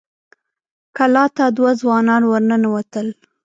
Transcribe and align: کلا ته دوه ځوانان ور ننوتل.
کلا 0.97 1.25
ته 1.35 1.45
دوه 1.57 1.71
ځوانان 1.81 2.21
ور 2.27 2.41
ننوتل. 2.49 3.07